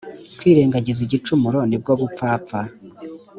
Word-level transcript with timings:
kwirengagiza 0.37 0.99
igicumuro 1.03 1.59
ni 1.69 1.77
bwo 1.81 1.93
bupfapfa 1.99 2.59